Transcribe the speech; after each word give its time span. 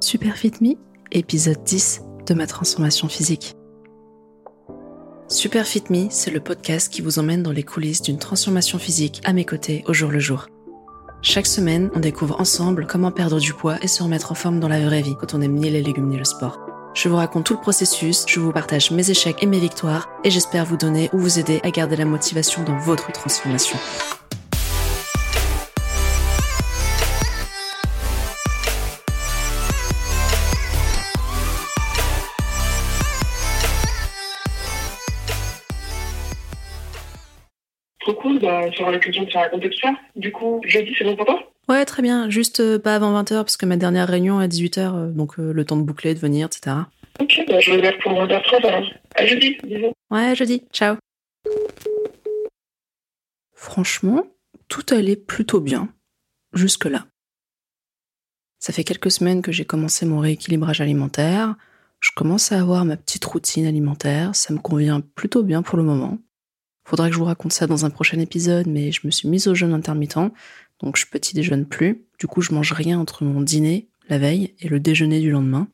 Super 0.00 0.36
Fit 0.36 0.52
Me, 0.60 0.74
épisode 1.10 1.64
10 1.64 2.02
de 2.26 2.34
ma 2.34 2.46
transformation 2.46 3.08
physique. 3.08 3.54
Super 5.26 5.66
Fit 5.66 5.82
Me, 5.90 6.06
c'est 6.08 6.30
le 6.30 6.38
podcast 6.38 6.92
qui 6.92 7.02
vous 7.02 7.18
emmène 7.18 7.42
dans 7.42 7.50
les 7.50 7.64
coulisses 7.64 8.00
d'une 8.00 8.18
transformation 8.18 8.78
physique 8.78 9.20
à 9.24 9.32
mes 9.32 9.44
côtés 9.44 9.82
au 9.88 9.92
jour 9.92 10.12
le 10.12 10.20
jour. 10.20 10.46
Chaque 11.20 11.48
semaine, 11.48 11.90
on 11.94 12.00
découvre 12.00 12.40
ensemble 12.40 12.86
comment 12.86 13.10
perdre 13.10 13.40
du 13.40 13.52
poids 13.52 13.76
et 13.82 13.88
se 13.88 14.04
remettre 14.04 14.30
en 14.30 14.36
forme 14.36 14.60
dans 14.60 14.68
la 14.68 14.80
vraie 14.80 15.02
vie 15.02 15.16
quand 15.18 15.34
on 15.34 15.40
aime 15.40 15.56
ni 15.56 15.68
les 15.68 15.82
légumes 15.82 16.08
ni 16.08 16.16
le 16.16 16.24
sport. 16.24 16.60
Je 16.94 17.08
vous 17.08 17.16
raconte 17.16 17.46
tout 17.46 17.54
le 17.54 17.60
processus, 17.60 18.24
je 18.28 18.38
vous 18.38 18.52
partage 18.52 18.92
mes 18.92 19.10
échecs 19.10 19.42
et 19.42 19.46
mes 19.46 19.58
victoires 19.58 20.08
et 20.22 20.30
j'espère 20.30 20.64
vous 20.64 20.76
donner 20.76 21.10
ou 21.12 21.18
vous 21.18 21.40
aider 21.40 21.60
à 21.64 21.70
garder 21.72 21.96
la 21.96 22.04
motivation 22.04 22.62
dans 22.62 22.78
votre 22.78 23.10
transformation. 23.10 23.78
Trop 38.08 38.22
cool, 38.22 38.38
bah, 38.38 38.70
j'aurai 38.70 38.92
l'occasion 38.92 39.24
de 39.24 39.68
tout 39.68 39.78
ça. 39.82 39.92
Du 40.16 40.32
coup, 40.32 40.62
jeudi, 40.64 40.94
c'est 40.96 41.04
bon 41.04 41.14
pour 41.14 41.26
toi? 41.26 41.42
Ouais, 41.68 41.84
très 41.84 42.00
bien. 42.00 42.30
Juste 42.30 42.60
euh, 42.60 42.78
pas 42.78 42.94
avant 42.94 43.12
20h 43.22 43.34
parce 43.34 43.58
que 43.58 43.66
ma 43.66 43.76
dernière 43.76 44.08
réunion 44.08 44.40
est 44.40 44.44
à 44.44 44.48
18h, 44.48 44.78
euh, 44.78 45.10
donc 45.10 45.38
euh, 45.38 45.52
le 45.52 45.64
temps 45.66 45.76
de 45.76 45.82
boucler, 45.82 46.14
de 46.14 46.18
venir, 46.18 46.46
etc. 46.46 46.74
Ok, 47.20 47.44
bah, 47.46 47.60
je 47.60 47.70
regarde 47.70 47.98
pour 47.98 48.12
20h30 48.12 48.66
alors. 48.66 48.90
À 49.14 49.26
jeudi. 49.26 49.58
Ouais, 50.10 50.34
jeudi. 50.34 50.62
Ciao. 50.72 50.96
Franchement, 53.52 54.24
tout 54.68 54.86
allait 54.90 55.16
plutôt 55.16 55.60
bien. 55.60 55.90
Jusque-là. 56.54 57.04
Ça 58.58 58.72
fait 58.72 58.84
quelques 58.84 59.10
semaines 59.10 59.42
que 59.42 59.52
j'ai 59.52 59.66
commencé 59.66 60.06
mon 60.06 60.20
rééquilibrage 60.20 60.80
alimentaire. 60.80 61.56
Je 62.00 62.10
commence 62.16 62.52
à 62.52 62.58
avoir 62.58 62.86
ma 62.86 62.96
petite 62.96 63.26
routine 63.26 63.66
alimentaire. 63.66 64.34
Ça 64.34 64.54
me 64.54 64.60
convient 64.60 65.02
plutôt 65.02 65.42
bien 65.42 65.60
pour 65.60 65.76
le 65.76 65.84
moment. 65.84 66.16
Faudra 66.88 67.08
que 67.08 67.12
je 67.12 67.18
vous 67.18 67.26
raconte 67.26 67.52
ça 67.52 67.66
dans 67.66 67.84
un 67.84 67.90
prochain 67.90 68.18
épisode, 68.18 68.66
mais 68.66 68.92
je 68.92 69.02
me 69.04 69.10
suis 69.10 69.28
mise 69.28 69.46
au 69.46 69.54
jeûne 69.54 69.74
intermittent, 69.74 70.32
donc 70.80 70.96
je 70.96 71.04
petit 71.04 71.34
déjeune 71.34 71.66
plus. 71.66 72.06
Du 72.18 72.26
coup, 72.26 72.40
je 72.40 72.54
mange 72.54 72.72
rien 72.72 72.98
entre 72.98 73.24
mon 73.24 73.42
dîner 73.42 73.90
la 74.08 74.16
veille 74.16 74.54
et 74.60 74.68
le 74.68 74.80
déjeuner 74.80 75.20
du 75.20 75.30
lendemain. 75.30 75.68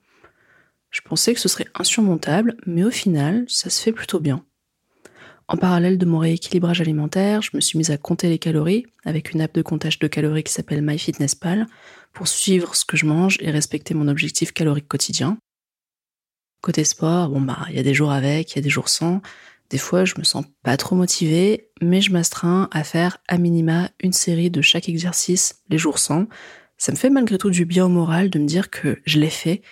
Je 0.90 1.02
pensais 1.02 1.32
que 1.32 1.38
ce 1.38 1.48
serait 1.48 1.68
insurmontable, 1.76 2.56
mais 2.66 2.82
au 2.82 2.90
final, 2.90 3.44
ça 3.46 3.70
se 3.70 3.80
fait 3.80 3.92
plutôt 3.92 4.18
bien. 4.18 4.44
En 5.46 5.56
parallèle 5.56 5.98
de 5.98 6.04
mon 6.04 6.18
rééquilibrage 6.18 6.80
alimentaire, 6.80 7.42
je 7.42 7.50
me 7.54 7.60
suis 7.60 7.78
mise 7.78 7.92
à 7.92 7.96
compter 7.96 8.28
les 8.28 8.40
calories 8.40 8.84
avec 9.04 9.30
une 9.30 9.40
app 9.40 9.54
de 9.54 9.62
comptage 9.62 10.00
de 10.00 10.08
calories 10.08 10.42
qui 10.42 10.52
s'appelle 10.52 10.82
MyFitnessPal 10.82 11.68
pour 12.12 12.26
suivre 12.26 12.74
ce 12.74 12.84
que 12.84 12.96
je 12.96 13.06
mange 13.06 13.36
et 13.38 13.52
respecter 13.52 13.94
mon 13.94 14.08
objectif 14.08 14.52
calorique 14.52 14.88
quotidien. 14.88 15.38
Côté 16.60 16.82
sport, 16.82 17.28
bon 17.28 17.42
bah, 17.42 17.66
il 17.68 17.76
y 17.76 17.78
a 17.78 17.84
des 17.84 17.94
jours 17.94 18.10
avec, 18.10 18.50
il 18.50 18.56
y 18.56 18.58
a 18.58 18.62
des 18.62 18.70
jours 18.70 18.88
sans. 18.88 19.20
Des 19.70 19.78
fois, 19.78 20.04
je 20.04 20.14
me 20.18 20.24
sens 20.24 20.44
pas 20.62 20.76
trop 20.76 20.94
motivée, 20.94 21.70
mais 21.80 22.00
je 22.00 22.12
m'astreins 22.12 22.68
à 22.70 22.84
faire 22.84 23.18
à 23.28 23.38
minima 23.38 23.90
une 24.00 24.12
série 24.12 24.50
de 24.50 24.60
chaque 24.60 24.88
exercice 24.88 25.62
les 25.68 25.78
jours 25.78 25.98
sans. 25.98 26.26
Ça 26.76 26.92
me 26.92 26.96
fait 26.96 27.10
malgré 27.10 27.38
tout 27.38 27.50
du 27.50 27.64
bien 27.64 27.86
au 27.86 27.88
moral 27.88 28.30
de 28.30 28.38
me 28.38 28.46
dire 28.46 28.70
que 28.70 29.00
je 29.06 29.18
l'ai 29.18 29.30
fait. 29.30 29.62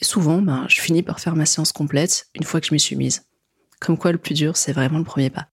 Et 0.00 0.04
souvent, 0.04 0.40
ben, 0.40 0.66
je 0.68 0.80
finis 0.80 1.02
par 1.02 1.20
faire 1.20 1.36
ma 1.36 1.46
séance 1.46 1.72
complète 1.72 2.28
une 2.34 2.42
fois 2.42 2.60
que 2.60 2.66
je 2.66 2.74
m'y 2.74 2.80
suis 2.80 2.96
mise. 2.96 3.26
Comme 3.80 3.98
quoi, 3.98 4.12
le 4.12 4.18
plus 4.18 4.34
dur, 4.34 4.56
c'est 4.56 4.72
vraiment 4.72 4.98
le 4.98 5.04
premier 5.04 5.30
pas. 5.30 5.48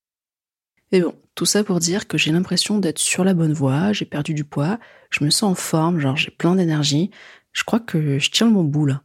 Mais 0.92 1.02
bon, 1.02 1.16
tout 1.36 1.46
ça 1.46 1.64
pour 1.64 1.80
dire 1.80 2.08
que 2.08 2.18
j'ai 2.18 2.32
l'impression 2.32 2.78
d'être 2.78 3.00
sur 3.00 3.24
la 3.24 3.34
bonne 3.34 3.54
voie, 3.54 3.94
j'ai 3.94 4.06
perdu 4.06 4.34
du 4.34 4.44
poids, 4.44 4.80
je 5.10 5.24
me 5.24 5.30
sens 5.30 5.52
en 5.52 5.56
forme, 5.56 6.00
genre 6.00 6.18
j'ai 6.18 6.32
plein 6.32 6.56
d'énergie. 6.56 7.12
Je 7.54 7.64
crois 7.64 7.80
que 7.80 8.20
je 8.20 8.32
tiens 8.32 8.48
le 8.48 8.54
bon 8.54 8.64
bout 8.64 8.86
là. 8.86 9.04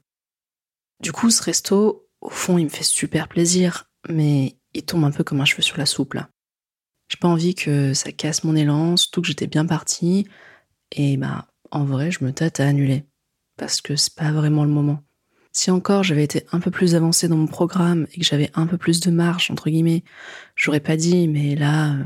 Du 1.00 1.12
coup, 1.12 1.30
ce 1.30 1.42
resto, 1.42 2.08
au 2.20 2.30
fond, 2.30 2.58
il 2.58 2.64
me 2.64 2.70
fait 2.70 2.84
super 2.84 3.28
plaisir, 3.28 3.90
mais 4.08 4.56
il 4.76 4.84
tombe 4.84 5.04
un 5.04 5.10
peu 5.10 5.24
comme 5.24 5.40
un 5.40 5.44
cheveu 5.44 5.62
sur 5.62 5.78
la 5.78 5.86
soupe 5.86 6.14
là. 6.14 6.28
J'ai 7.08 7.18
pas 7.18 7.28
envie 7.28 7.54
que 7.54 7.94
ça 7.94 8.10
casse 8.12 8.44
mon 8.44 8.56
élan, 8.56 8.96
surtout 8.96 9.22
que 9.22 9.28
j'étais 9.28 9.46
bien 9.46 9.64
partie. 9.64 10.26
Et 10.92 11.16
bah, 11.16 11.46
en 11.70 11.84
vrai, 11.84 12.10
je 12.10 12.24
me 12.24 12.32
tâte 12.32 12.60
à 12.60 12.66
annuler. 12.66 13.04
Parce 13.56 13.80
que 13.80 13.96
c'est 13.96 14.14
pas 14.14 14.32
vraiment 14.32 14.64
le 14.64 14.70
moment. 14.70 15.02
Si 15.52 15.70
encore 15.70 16.02
j'avais 16.02 16.24
été 16.24 16.44
un 16.52 16.60
peu 16.60 16.70
plus 16.70 16.94
avancée 16.94 17.28
dans 17.28 17.36
mon 17.36 17.46
programme 17.46 18.06
et 18.12 18.18
que 18.20 18.26
j'avais 18.26 18.50
un 18.54 18.66
peu 18.66 18.76
plus 18.76 19.00
de 19.00 19.10
marge, 19.10 19.50
entre 19.50 19.70
guillemets, 19.70 20.04
j'aurais 20.54 20.80
pas 20.80 20.96
dit, 20.96 21.28
mais 21.28 21.54
là. 21.54 21.94
euh, 21.94 22.04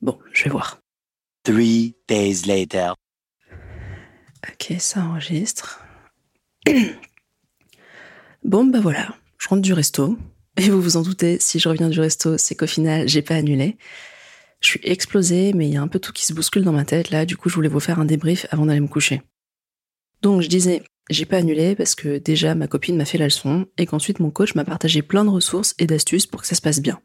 Bon, 0.00 0.18
je 0.32 0.44
vais 0.44 0.50
voir. 0.50 0.78
Three 1.42 1.94
days 2.08 2.46
later. 2.46 2.94
Ok, 4.48 4.74
ça 4.78 5.00
enregistre. 5.00 5.82
bon, 8.44 8.64
bah 8.66 8.80
voilà, 8.80 9.14
je 9.38 9.48
rentre 9.48 9.62
du 9.62 9.72
resto. 9.72 10.16
Et 10.56 10.70
vous 10.70 10.80
vous 10.80 10.96
en 10.96 11.02
doutez, 11.02 11.38
si 11.40 11.58
je 11.58 11.68
reviens 11.68 11.88
du 11.88 12.00
resto, 12.00 12.38
c'est 12.38 12.54
qu'au 12.54 12.66
final, 12.66 13.08
j'ai 13.08 13.22
pas 13.22 13.34
annulé. 13.34 13.76
Je 14.60 14.68
suis 14.68 14.80
explosée, 14.84 15.52
mais 15.52 15.66
il 15.66 15.74
y 15.74 15.76
a 15.76 15.82
un 15.82 15.88
peu 15.88 15.98
tout 15.98 16.12
qui 16.12 16.24
se 16.24 16.32
bouscule 16.32 16.62
dans 16.62 16.72
ma 16.72 16.84
tête 16.84 17.10
là, 17.10 17.26
du 17.26 17.36
coup, 17.36 17.48
je 17.48 17.54
voulais 17.54 17.68
vous 17.68 17.80
faire 17.80 17.98
un 17.98 18.04
débrief 18.04 18.46
avant 18.50 18.66
d'aller 18.66 18.80
me 18.80 18.88
coucher. 18.88 19.22
Donc, 20.22 20.40
je 20.40 20.48
disais, 20.48 20.82
j'ai 21.10 21.26
pas 21.26 21.36
annulé 21.38 21.74
parce 21.74 21.94
que 21.94 22.18
déjà 22.18 22.54
ma 22.54 22.66
copine 22.66 22.96
m'a 22.96 23.04
fait 23.04 23.18
la 23.18 23.26
leçon 23.26 23.66
et 23.76 23.84
qu'ensuite 23.84 24.20
mon 24.20 24.30
coach 24.30 24.54
m'a 24.54 24.64
partagé 24.64 25.02
plein 25.02 25.24
de 25.24 25.30
ressources 25.30 25.74
et 25.78 25.86
d'astuces 25.86 26.26
pour 26.26 26.40
que 26.40 26.46
ça 26.46 26.54
se 26.54 26.62
passe 26.62 26.80
bien. 26.80 27.00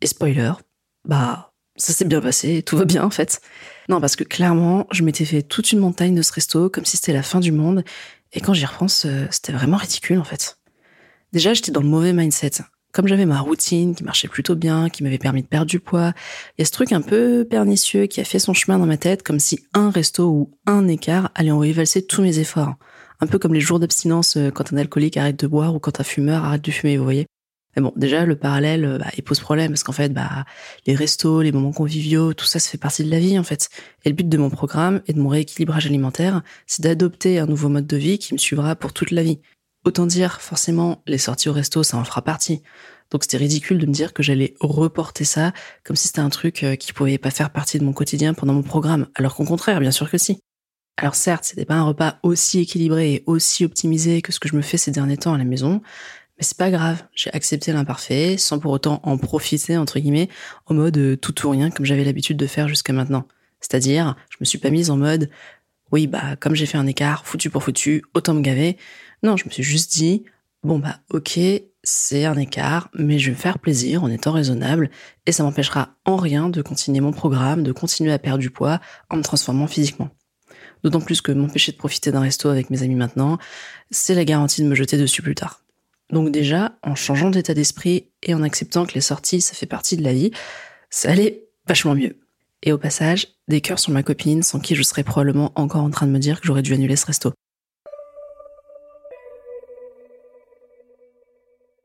Et 0.00 0.06
spoiler, 0.06 0.52
bah, 1.04 1.52
ça 1.76 1.92
s'est 1.92 2.04
bien 2.04 2.20
passé, 2.20 2.62
tout 2.62 2.76
va 2.76 2.84
bien 2.84 3.02
en 3.02 3.10
fait. 3.10 3.40
Non, 3.88 4.00
parce 4.00 4.14
que 4.14 4.24
clairement, 4.24 4.86
je 4.92 5.02
m'étais 5.02 5.24
fait 5.24 5.42
toute 5.42 5.72
une 5.72 5.80
montagne 5.80 6.14
de 6.14 6.22
ce 6.22 6.32
resto 6.32 6.70
comme 6.70 6.84
si 6.84 6.96
c'était 6.96 7.12
la 7.12 7.24
fin 7.24 7.40
du 7.40 7.50
monde 7.50 7.82
et 8.32 8.40
quand 8.40 8.54
j'y 8.54 8.66
repense, 8.66 9.04
euh, 9.04 9.26
c'était 9.30 9.52
vraiment 9.52 9.76
ridicule 9.76 10.18
en 10.18 10.24
fait. 10.24 10.58
Déjà, 11.32 11.54
j'étais 11.54 11.72
dans 11.72 11.80
le 11.80 11.88
mauvais 11.88 12.12
mindset. 12.12 12.62
Comme 12.92 13.08
j'avais 13.08 13.24
ma 13.24 13.40
routine 13.40 13.94
qui 13.94 14.04
marchait 14.04 14.28
plutôt 14.28 14.54
bien, 14.54 14.90
qui 14.90 15.02
m'avait 15.02 15.16
permis 15.16 15.42
de 15.42 15.46
perdre 15.46 15.66
du 15.66 15.80
poids, 15.80 16.12
il 16.58 16.60
y 16.60 16.62
a 16.62 16.66
ce 16.66 16.72
truc 16.72 16.92
un 16.92 17.00
peu 17.00 17.46
pernicieux 17.48 18.04
qui 18.04 18.20
a 18.20 18.24
fait 18.24 18.38
son 18.38 18.52
chemin 18.52 18.78
dans 18.78 18.84
ma 18.84 18.98
tête 18.98 19.22
comme 19.22 19.40
si 19.40 19.60
un 19.72 19.90
resto 19.90 20.28
ou 20.28 20.50
un 20.66 20.86
écart 20.88 21.30
allait 21.34 21.50
en 21.50 21.60
valser 21.60 22.04
tous 22.04 22.20
mes 22.20 22.38
efforts. 22.38 22.74
Un 23.20 23.26
peu 23.26 23.38
comme 23.38 23.54
les 23.54 23.60
jours 23.60 23.80
d'abstinence 23.80 24.36
euh, 24.36 24.50
quand 24.50 24.74
un 24.74 24.76
alcoolique 24.76 25.16
arrête 25.16 25.40
de 25.40 25.46
boire 25.46 25.74
ou 25.74 25.78
quand 25.78 26.00
un 26.00 26.04
fumeur 26.04 26.44
arrête 26.44 26.62
de 26.62 26.70
fumer, 26.70 26.98
vous 26.98 27.04
voyez. 27.04 27.26
Mais 27.74 27.82
bon, 27.82 27.92
déjà, 27.96 28.26
le 28.26 28.36
parallèle, 28.36 28.84
euh, 28.84 28.98
bah, 28.98 29.06
il 29.16 29.22
pose 29.22 29.40
problème 29.40 29.70
parce 29.70 29.84
qu'en 29.84 29.92
fait, 29.92 30.10
bah, 30.10 30.44
les 30.86 30.94
restos, 30.94 31.40
les 31.40 31.52
moments 31.52 31.72
conviviaux, 31.72 32.34
tout 32.34 32.44
ça, 32.44 32.58
ça 32.58 32.68
fait 32.68 32.78
partie 32.78 33.04
de 33.04 33.10
la 33.10 33.20
vie, 33.20 33.38
en 33.38 33.44
fait. 33.44 33.70
Et 34.04 34.10
le 34.10 34.14
but 34.14 34.28
de 34.28 34.36
mon 34.36 34.50
programme 34.50 35.00
et 35.06 35.14
de 35.14 35.20
mon 35.20 35.30
rééquilibrage 35.30 35.86
alimentaire, 35.86 36.42
c'est 36.66 36.82
d'adopter 36.82 37.38
un 37.38 37.46
nouveau 37.46 37.70
mode 37.70 37.86
de 37.86 37.96
vie 37.96 38.18
qui 38.18 38.34
me 38.34 38.38
suivra 38.38 38.76
pour 38.76 38.92
toute 38.92 39.12
la 39.12 39.22
vie. 39.22 39.38
Autant 39.84 40.06
dire, 40.06 40.40
forcément, 40.40 41.02
les 41.06 41.18
sorties 41.18 41.48
au 41.48 41.52
resto, 41.52 41.82
ça 41.82 41.96
en 41.96 42.04
fera 42.04 42.22
partie. 42.22 42.62
Donc 43.10 43.24
c'était 43.24 43.36
ridicule 43.36 43.78
de 43.78 43.86
me 43.86 43.92
dire 43.92 44.14
que 44.14 44.22
j'allais 44.22 44.54
reporter 44.60 45.24
ça 45.24 45.52
comme 45.84 45.96
si 45.96 46.06
c'était 46.06 46.20
un 46.20 46.30
truc 46.30 46.62
euh, 46.62 46.76
qui 46.76 46.92
pouvait 46.92 47.18
pas 47.18 47.30
faire 47.30 47.50
partie 47.50 47.78
de 47.78 47.84
mon 47.84 47.92
quotidien 47.92 48.32
pendant 48.32 48.54
mon 48.54 48.62
programme, 48.62 49.08
alors 49.14 49.34
qu'au 49.34 49.44
contraire, 49.44 49.80
bien 49.80 49.90
sûr 49.90 50.10
que 50.10 50.18
si. 50.18 50.38
Alors 50.96 51.14
certes, 51.14 51.44
c'était 51.44 51.64
pas 51.64 51.74
un 51.74 51.82
repas 51.82 52.18
aussi 52.22 52.60
équilibré 52.60 53.12
et 53.14 53.22
aussi 53.26 53.64
optimisé 53.64 54.22
que 54.22 54.32
ce 54.32 54.40
que 54.40 54.48
je 54.48 54.56
me 54.56 54.62
fais 54.62 54.78
ces 54.78 54.92
derniers 54.92 55.16
temps 55.16 55.34
à 55.34 55.38
la 55.38 55.44
maison, 55.44 55.82
mais 56.38 56.44
c'est 56.44 56.56
pas 56.56 56.70
grave, 56.70 57.02
j'ai 57.14 57.32
accepté 57.34 57.72
l'imparfait 57.72 58.36
sans 58.38 58.58
pour 58.58 58.72
autant 58.72 59.00
en 59.02 59.18
profiter, 59.18 59.76
entre 59.76 59.98
guillemets, 59.98 60.28
en 60.66 60.74
mode 60.74 60.96
euh, 60.96 61.16
tout 61.16 61.46
ou 61.46 61.50
rien 61.50 61.70
comme 61.70 61.84
j'avais 61.84 62.04
l'habitude 62.04 62.36
de 62.36 62.46
faire 62.46 62.68
jusqu'à 62.68 62.92
maintenant. 62.92 63.26
C'est-à-dire, 63.60 64.16
je 64.30 64.38
me 64.40 64.44
suis 64.44 64.58
pas 64.58 64.70
mise 64.70 64.90
en 64.90 64.96
mode 64.96 65.28
oui, 65.92 66.06
bah, 66.06 66.36
comme 66.36 66.54
j'ai 66.54 66.66
fait 66.66 66.78
un 66.78 66.86
écart, 66.86 67.26
foutu 67.26 67.50
pour 67.50 67.62
foutu, 67.62 68.02
autant 68.14 68.34
me 68.34 68.40
gaver. 68.40 68.78
Non, 69.22 69.36
je 69.36 69.44
me 69.44 69.50
suis 69.50 69.62
juste 69.62 69.92
dit, 69.92 70.24
bon, 70.64 70.78
bah, 70.78 71.00
ok, 71.10 71.38
c'est 71.84 72.24
un 72.24 72.36
écart, 72.36 72.88
mais 72.94 73.18
je 73.18 73.26
vais 73.26 73.32
me 73.32 73.36
faire 73.36 73.58
plaisir 73.58 74.02
en 74.02 74.10
étant 74.10 74.32
raisonnable, 74.32 74.90
et 75.26 75.32
ça 75.32 75.42
m'empêchera 75.42 75.96
en 76.06 76.16
rien 76.16 76.48
de 76.48 76.62
continuer 76.62 77.00
mon 77.00 77.12
programme, 77.12 77.62
de 77.62 77.72
continuer 77.72 78.12
à 78.12 78.18
perdre 78.18 78.38
du 78.38 78.50
poids 78.50 78.80
en 79.10 79.16
me 79.16 79.22
transformant 79.22 79.66
physiquement. 79.66 80.10
D'autant 80.82 81.00
plus 81.00 81.20
que 81.20 81.30
m'empêcher 81.30 81.72
de 81.72 81.76
profiter 81.76 82.10
d'un 82.10 82.20
resto 82.20 82.48
avec 82.48 82.70
mes 82.70 82.82
amis 82.82 82.94
maintenant, 82.94 83.38
c'est 83.90 84.14
la 84.14 84.24
garantie 84.24 84.62
de 84.62 84.66
me 84.66 84.74
jeter 84.74 84.96
dessus 84.96 85.22
plus 85.22 85.34
tard. 85.34 85.62
Donc 86.10 86.30
déjà, 86.30 86.78
en 86.82 86.94
changeant 86.94 87.30
d'état 87.30 87.54
d'esprit 87.54 88.10
et 88.22 88.34
en 88.34 88.42
acceptant 88.42 88.86
que 88.86 88.94
les 88.94 89.00
sorties, 89.00 89.40
ça 89.40 89.54
fait 89.54 89.66
partie 89.66 89.96
de 89.96 90.02
la 90.02 90.12
vie, 90.12 90.30
ça 90.90 91.10
allait 91.10 91.44
vachement 91.66 91.94
mieux. 91.94 92.21
Et 92.64 92.72
au 92.72 92.78
passage, 92.78 93.26
des 93.48 93.60
cœurs 93.60 93.80
sur 93.80 93.92
ma 93.92 94.02
copine 94.02 94.42
sans 94.42 94.60
qui 94.60 94.76
je 94.76 94.82
serais 94.82 95.02
probablement 95.02 95.52
encore 95.56 95.82
en 95.82 95.90
train 95.90 96.06
de 96.06 96.12
me 96.12 96.18
dire 96.18 96.40
que 96.40 96.46
j'aurais 96.46 96.62
dû 96.62 96.74
annuler 96.74 96.94
ce 96.94 97.06
resto. 97.06 97.32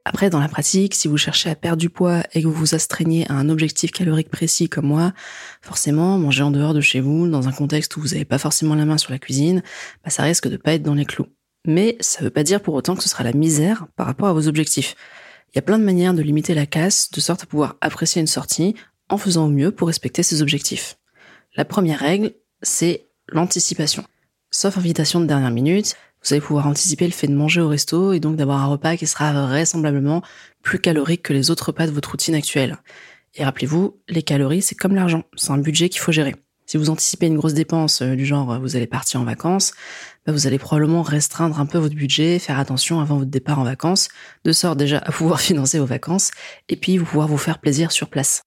Après, 0.06 0.30
dans 0.30 0.40
la 0.40 0.48
pratique, 0.48 0.96
si 0.96 1.08
vous 1.08 1.18
cherchez 1.18 1.50
à 1.50 1.56
perdre 1.56 1.82
du 1.82 1.90
poids 1.90 2.24
et 2.34 2.42
que 2.42 2.48
vous 2.48 2.54
vous 2.54 2.76
astreignez 2.76 3.30
à 3.30 3.34
un 3.34 3.50
objectif 3.50 3.92
calorique 3.92 4.30
précis 4.30 4.70
comme 4.70 4.86
moi, 4.86 5.14
forcément, 5.62 6.18
manger 6.18 6.44
en 6.44 6.52
dehors 6.52 6.74
de 6.74 6.80
chez 6.80 7.02
vous, 7.02 7.28
dans 7.28 7.48
un 7.48 7.52
contexte 7.52 7.98
où 7.98 8.02
vous 8.02 8.10
n'avez 8.10 8.24
pas 8.24 8.38
forcément 8.38 8.76
la 8.76 8.86
main 8.86 8.98
sur 8.98 9.12
la 9.12 9.20
cuisine, 9.20 9.64
bah, 10.04 10.10
ça 10.10 10.24
risque 10.24 10.48
de 10.48 10.58
pas 10.58 10.74
être 10.74 10.84
dans 10.84 10.94
les 10.94 11.06
clous. 11.06 11.28
Mais 11.66 11.98
ça 12.00 12.24
veut 12.24 12.30
pas 12.30 12.44
dire 12.44 12.62
pour 12.62 12.76
autant 12.76 12.96
que 12.96 13.04
ce 13.04 13.10
sera 13.10 13.24
la 13.24 13.34
misère 13.34 13.88
par 13.96 14.06
rapport 14.06 14.30
à 14.30 14.34
vos 14.34 14.48
objectifs. 14.48 14.96
Il 15.52 15.58
y 15.58 15.60
a 15.60 15.62
plein 15.62 15.78
de 15.78 15.84
manières 15.84 16.14
de 16.14 16.22
limiter 16.22 16.54
la 16.54 16.66
casse, 16.66 17.12
de 17.12 17.20
sorte 17.20 17.44
à 17.44 17.46
pouvoir 17.46 17.76
apprécier 17.82 18.22
une 18.22 18.28
sortie 18.28 18.76
en 19.10 19.18
faisant 19.18 19.46
au 19.46 19.50
mieux 19.50 19.72
pour 19.72 19.88
respecter 19.88 20.24
ses 20.24 20.42
objectifs. 20.42 20.98
La 21.56 21.66
première 21.66 22.00
règle, 22.00 22.34
c'est 22.62 23.08
l'anticipation. 23.30 24.04
Sauf 24.52 24.78
invitation 24.78 25.20
de 25.20 25.26
dernière 25.26 25.52
minute, 25.52 25.96
vous 26.24 26.34
allez 26.34 26.42
pouvoir 26.42 26.68
anticiper 26.68 27.06
le 27.06 27.12
fait 27.12 27.28
de 27.28 27.36
manger 27.36 27.62
au 27.62 27.70
resto 27.70 28.14
et 28.14 28.20
donc 28.20 28.36
d'avoir 28.36 28.62
un 28.62 28.68
repas 28.68 28.98
qui 28.98 29.08
sera 29.08 29.34
vraisemblablement 29.34 30.22
plus 30.62 30.80
calorique 30.80 31.24
que 31.24 31.34
les 31.34 31.52
autres 31.52 31.68
repas 31.68 31.88
de 31.88 31.92
votre 31.92 32.12
routine 32.12 32.36
actuelle. 32.36 32.78
Et 33.36 33.44
rappelez-vous, 33.44 34.00
les 34.10 34.24
calories, 34.24 34.62
c'est 34.62 34.76
comme 34.76 34.96
l'argent, 34.96 35.24
c'est 35.36 35.52
un 35.52 35.58
budget 35.58 35.90
qu'il 35.90 36.02
faut 36.02 36.12
gérer. 36.12 36.36
Si 36.66 36.76
vous 36.76 36.90
anticipez 36.90 37.28
une 37.28 37.38
grosse 37.38 37.54
dépense 37.54 38.02
euh, 38.02 38.16
du 38.16 38.26
genre 38.26 38.52
euh, 38.52 38.60
vous 38.60 38.76
allez 38.76 38.88
partir 38.88 39.22
en 39.22 39.24
vacances, 39.24 39.74
bah, 40.26 40.34
vous 40.34 40.48
allez 40.48 40.60
probablement 40.60 41.02
restreindre 41.02 41.62
un 41.62 41.66
peu 41.66 41.78
votre 41.78 41.96
budget, 41.96 42.40
faire 42.40 42.60
attention 42.60 43.00
avant 43.00 43.18
votre 43.18 43.32
départ 43.32 43.60
en 43.60 43.64
vacances, 43.64 44.10
de 44.44 44.52
sorte 44.52 44.78
déjà 44.78 44.98
à 44.98 45.12
pouvoir 45.14 45.40
financer 45.42 45.80
vos 45.80 45.86
vacances, 45.86 46.32
et 46.68 46.76
puis 46.76 46.98
vous 46.98 47.06
pouvoir 47.06 47.30
vous 47.30 47.38
faire 47.38 47.60
plaisir 47.60 47.94
sur 47.94 48.10
place. 48.10 48.42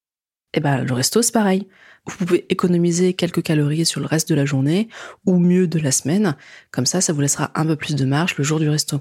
Et 0.54 0.60
ben 0.60 0.84
le 0.84 0.92
resto 0.92 1.22
c'est 1.22 1.32
pareil. 1.32 1.68
Vous 2.06 2.24
pouvez 2.24 2.46
économiser 2.48 3.14
quelques 3.14 3.42
calories 3.42 3.84
sur 3.84 4.00
le 4.00 4.06
reste 4.06 4.28
de 4.28 4.34
la 4.34 4.44
journée, 4.44 4.88
ou 5.26 5.38
mieux 5.38 5.68
de 5.68 5.78
la 5.78 5.92
semaine, 5.92 6.36
comme 6.70 6.86
ça 6.86 7.00
ça 7.00 7.12
vous 7.12 7.20
laissera 7.20 7.50
un 7.54 7.66
peu 7.66 7.76
plus 7.76 7.94
de 7.94 8.04
marge 8.04 8.36
le 8.36 8.44
jour 8.44 8.58
du 8.58 8.68
resto. 8.68 9.00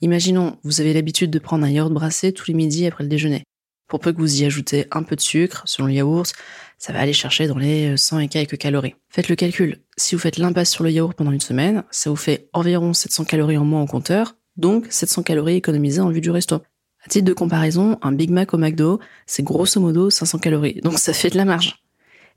Imaginons, 0.00 0.58
vous 0.64 0.80
avez 0.80 0.92
l'habitude 0.92 1.30
de 1.30 1.38
prendre 1.38 1.64
un 1.64 1.70
yaourt 1.70 1.92
brassé 1.92 2.32
tous 2.32 2.48
les 2.48 2.54
midis 2.54 2.86
après 2.86 3.04
le 3.04 3.10
déjeuner. 3.10 3.44
Pour 3.86 4.00
peu 4.00 4.12
que 4.12 4.18
vous 4.18 4.40
y 4.40 4.44
ajoutez 4.44 4.86
un 4.90 5.02
peu 5.02 5.14
de 5.14 5.20
sucre, 5.20 5.62
selon 5.66 5.86
le 5.86 5.92
yaourt, 5.92 6.32
ça 6.78 6.92
va 6.92 7.00
aller 7.00 7.12
chercher 7.12 7.46
dans 7.46 7.58
les 7.58 7.96
100 7.96 8.20
et 8.20 8.28
quelques 8.28 8.56
calories. 8.56 8.94
Faites 9.10 9.28
le 9.28 9.36
calcul. 9.36 9.78
Si 9.96 10.14
vous 10.14 10.20
faites 10.20 10.38
l'impasse 10.38 10.70
sur 10.70 10.82
le 10.82 10.90
yaourt 10.90 11.14
pendant 11.14 11.30
une 11.30 11.40
semaine, 11.40 11.84
ça 11.90 12.10
vous 12.10 12.16
fait 12.16 12.48
environ 12.52 12.94
700 12.94 13.24
calories 13.26 13.58
en 13.58 13.64
moins 13.64 13.82
au 13.82 13.86
compteur, 13.86 14.34
donc 14.56 14.86
700 14.88 15.22
calories 15.22 15.56
économisées 15.56 16.00
en 16.00 16.10
vue 16.10 16.22
du 16.22 16.30
resto. 16.30 16.62
À 17.04 17.08
titre 17.08 17.24
de 17.24 17.32
comparaison, 17.32 17.98
un 18.02 18.12
Big 18.12 18.30
Mac 18.30 18.54
au 18.54 18.58
McDo, 18.58 19.00
c'est 19.26 19.42
grosso 19.42 19.80
modo 19.80 20.08
500 20.08 20.38
calories, 20.38 20.80
donc 20.82 20.98
ça 20.98 21.12
fait 21.12 21.30
de 21.30 21.36
la 21.36 21.44
marge. 21.44 21.82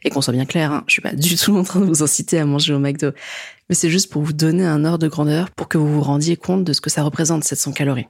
Et 0.04 0.10
qu'on 0.10 0.22
soit 0.22 0.34
bien 0.34 0.46
clair, 0.46 0.72
hein, 0.72 0.84
je 0.88 0.94
suis 0.94 1.02
pas 1.02 1.14
du 1.14 1.36
tout 1.36 1.56
en 1.56 1.64
train 1.64 1.80
de 1.80 1.86
vous 1.86 2.02
inciter 2.02 2.40
à 2.40 2.46
manger 2.46 2.74
au 2.74 2.80
McDo, 2.80 3.12
mais 3.70 3.76
c'est 3.76 3.90
juste 3.90 4.12
pour 4.12 4.24
vous 4.24 4.34
donner 4.34 4.66
un 4.66 4.84
ordre 4.84 5.00
de 5.00 5.08
grandeur 5.08 5.52
pour 5.52 5.68
que 5.68 5.78
vous 5.78 5.88
vous 5.88 6.02
rendiez 6.02 6.36
compte 6.36 6.64
de 6.64 6.74
ce 6.74 6.82
que 6.82 6.90
ça 6.90 7.04
représente 7.04 7.44
700 7.44 7.74
calories. 7.74 8.08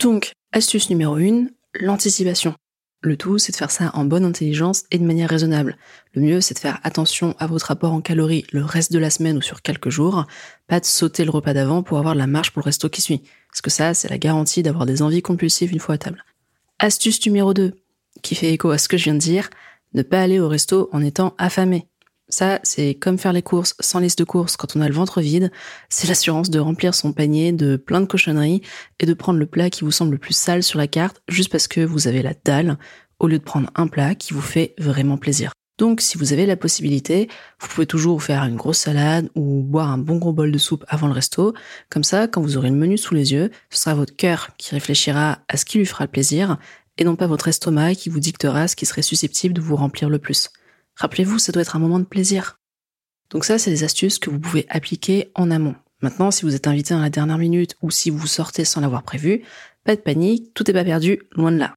Donc, 0.00 0.32
astuce 0.52 0.90
numéro 0.90 1.16
1, 1.16 1.46
l'anticipation. 1.80 2.54
Le 3.02 3.16
tout, 3.16 3.38
c'est 3.38 3.52
de 3.52 3.56
faire 3.56 3.70
ça 3.70 3.90
en 3.94 4.04
bonne 4.04 4.26
intelligence 4.26 4.84
et 4.90 4.98
de 4.98 5.04
manière 5.04 5.30
raisonnable. 5.30 5.78
Le 6.12 6.20
mieux, 6.20 6.40
c'est 6.42 6.52
de 6.52 6.58
faire 6.58 6.80
attention 6.82 7.34
à 7.38 7.46
votre 7.46 7.66
rapport 7.66 7.94
en 7.94 8.02
calories 8.02 8.44
le 8.52 8.62
reste 8.62 8.92
de 8.92 8.98
la 8.98 9.08
semaine 9.08 9.38
ou 9.38 9.42
sur 9.42 9.62
quelques 9.62 9.88
jours, 9.88 10.26
pas 10.66 10.80
de 10.80 10.84
sauter 10.84 11.24
le 11.24 11.30
repas 11.30 11.54
d'avant 11.54 11.82
pour 11.82 11.96
avoir 11.96 12.12
de 12.12 12.18
la 12.18 12.26
marge 12.26 12.50
pour 12.50 12.60
le 12.60 12.66
resto 12.66 12.90
qui 12.90 13.00
suit. 13.00 13.22
Parce 13.50 13.62
que 13.62 13.70
ça, 13.70 13.94
c'est 13.94 14.10
la 14.10 14.18
garantie 14.18 14.62
d'avoir 14.62 14.84
des 14.84 15.00
envies 15.00 15.22
compulsives 15.22 15.72
une 15.72 15.80
fois 15.80 15.94
à 15.94 15.98
table. 15.98 16.24
Astuce 16.78 17.24
numéro 17.24 17.54
2, 17.54 17.72
qui 18.22 18.34
fait 18.34 18.52
écho 18.52 18.70
à 18.70 18.76
ce 18.76 18.88
que 18.88 18.98
je 18.98 19.04
viens 19.04 19.14
de 19.14 19.18
dire, 19.18 19.48
ne 19.94 20.02
pas 20.02 20.20
aller 20.20 20.38
au 20.38 20.48
resto 20.48 20.90
en 20.92 21.02
étant 21.02 21.34
affamé. 21.38 21.89
Ça, 22.30 22.60
c'est 22.62 22.94
comme 22.94 23.18
faire 23.18 23.32
les 23.32 23.42
courses 23.42 23.74
sans 23.80 23.98
liste 23.98 24.18
de 24.18 24.24
courses 24.24 24.56
quand 24.56 24.76
on 24.76 24.80
a 24.80 24.88
le 24.88 24.94
ventre 24.94 25.20
vide. 25.20 25.50
C'est 25.88 26.08
l'assurance 26.08 26.48
de 26.48 26.60
remplir 26.60 26.94
son 26.94 27.12
panier 27.12 27.52
de 27.52 27.76
plein 27.76 28.00
de 28.00 28.06
cochonneries 28.06 28.62
et 29.00 29.06
de 29.06 29.14
prendre 29.14 29.38
le 29.38 29.46
plat 29.46 29.68
qui 29.68 29.84
vous 29.84 29.90
semble 29.90 30.12
le 30.12 30.18
plus 30.18 30.34
sale 30.34 30.62
sur 30.62 30.78
la 30.78 30.86
carte 30.86 31.20
juste 31.28 31.50
parce 31.50 31.66
que 31.66 31.80
vous 31.80 32.06
avez 32.06 32.22
la 32.22 32.34
dalle 32.44 32.78
au 33.18 33.26
lieu 33.26 33.38
de 33.38 33.44
prendre 33.44 33.70
un 33.74 33.88
plat 33.88 34.14
qui 34.14 34.32
vous 34.32 34.40
fait 34.40 34.74
vraiment 34.78 35.18
plaisir. 35.18 35.52
Donc, 35.76 36.02
si 36.02 36.18
vous 36.18 36.32
avez 36.32 36.44
la 36.44 36.56
possibilité, 36.56 37.28
vous 37.58 37.66
pouvez 37.68 37.86
toujours 37.86 38.22
faire 38.22 38.44
une 38.44 38.56
grosse 38.56 38.78
salade 38.78 39.30
ou 39.34 39.62
boire 39.62 39.90
un 39.90 39.98
bon 39.98 40.18
gros 40.18 40.32
bol 40.32 40.52
de 40.52 40.58
soupe 40.58 40.84
avant 40.88 41.06
le 41.06 41.14
resto. 41.14 41.54
Comme 41.88 42.04
ça, 42.04 42.28
quand 42.28 42.42
vous 42.42 42.58
aurez 42.58 42.68
le 42.68 42.76
menu 42.76 42.98
sous 42.98 43.14
les 43.14 43.32
yeux, 43.32 43.50
ce 43.70 43.78
sera 43.78 43.94
votre 43.94 44.14
cœur 44.14 44.50
qui 44.58 44.74
réfléchira 44.74 45.38
à 45.48 45.56
ce 45.56 45.64
qui 45.64 45.78
lui 45.78 45.86
fera 45.86 46.06
plaisir 46.06 46.58
et 46.98 47.04
non 47.04 47.16
pas 47.16 47.26
votre 47.26 47.48
estomac 47.48 47.94
qui 47.94 48.10
vous 48.10 48.20
dictera 48.20 48.68
ce 48.68 48.76
qui 48.76 48.84
serait 48.84 49.02
susceptible 49.02 49.54
de 49.54 49.62
vous 49.62 49.74
remplir 49.74 50.10
le 50.10 50.18
plus. 50.18 50.50
Rappelez-vous, 51.00 51.38
ça 51.38 51.50
doit 51.50 51.62
être 51.62 51.76
un 51.76 51.80
moment 51.80 51.98
de 51.98 52.04
plaisir. 52.04 52.58
Donc 53.30 53.46
ça, 53.46 53.58
c'est 53.58 53.70
des 53.70 53.84
astuces 53.84 54.18
que 54.18 54.28
vous 54.28 54.38
pouvez 54.38 54.66
appliquer 54.68 55.30
en 55.34 55.50
amont. 55.50 55.74
Maintenant, 56.02 56.30
si 56.30 56.42
vous 56.44 56.54
êtes 56.54 56.66
invité 56.66 56.92
dans 56.92 57.00
la 57.00 57.08
dernière 57.08 57.38
minute 57.38 57.74
ou 57.80 57.90
si 57.90 58.10
vous 58.10 58.26
sortez 58.26 58.66
sans 58.66 58.82
l'avoir 58.82 59.02
prévu, 59.02 59.42
pas 59.84 59.96
de 59.96 60.00
panique, 60.02 60.52
tout 60.52 60.62
n'est 60.66 60.74
pas 60.74 60.84
perdu, 60.84 61.22
loin 61.32 61.52
de 61.52 61.58
là. 61.58 61.74